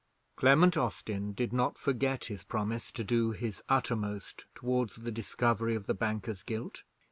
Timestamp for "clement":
0.35-0.75